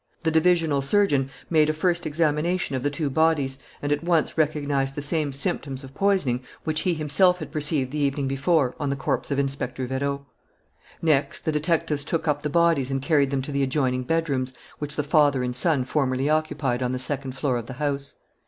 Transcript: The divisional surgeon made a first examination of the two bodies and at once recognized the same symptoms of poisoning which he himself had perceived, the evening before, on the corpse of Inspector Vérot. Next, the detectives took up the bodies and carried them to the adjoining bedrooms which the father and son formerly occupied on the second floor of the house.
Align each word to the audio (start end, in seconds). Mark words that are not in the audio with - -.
The 0.23 0.31
divisional 0.31 0.81
surgeon 0.81 1.29
made 1.47 1.69
a 1.69 1.73
first 1.75 2.07
examination 2.07 2.75
of 2.75 2.81
the 2.81 2.89
two 2.89 3.07
bodies 3.07 3.59
and 3.83 3.91
at 3.91 4.03
once 4.03 4.35
recognized 4.35 4.95
the 4.95 5.01
same 5.03 5.31
symptoms 5.31 5.83
of 5.83 5.93
poisoning 5.93 6.41
which 6.63 6.79
he 6.81 6.95
himself 6.95 7.37
had 7.37 7.51
perceived, 7.51 7.91
the 7.91 7.99
evening 7.99 8.27
before, 8.27 8.73
on 8.79 8.89
the 8.89 8.95
corpse 8.95 9.29
of 9.29 9.37
Inspector 9.37 9.87
Vérot. 9.87 10.25
Next, 11.03 11.45
the 11.45 11.51
detectives 11.51 12.03
took 12.03 12.27
up 12.27 12.41
the 12.41 12.49
bodies 12.49 12.89
and 12.89 12.99
carried 12.99 13.29
them 13.29 13.43
to 13.43 13.51
the 13.51 13.61
adjoining 13.61 14.01
bedrooms 14.01 14.53
which 14.79 14.95
the 14.95 15.03
father 15.03 15.43
and 15.43 15.55
son 15.55 15.83
formerly 15.83 16.27
occupied 16.31 16.81
on 16.81 16.93
the 16.93 16.97
second 16.97 17.33
floor 17.33 17.57
of 17.57 17.67
the 17.67 17.73
house. 17.73 18.15